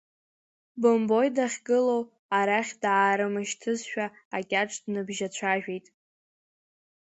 Бымбои 0.81 1.29
дахьгылоу, 1.35 2.03
арахь 2.37 2.73
даармышьҭызшәа, 2.81 4.05
акьаҿ 4.37 4.71
дныбжьацәажәеит. 4.83 5.85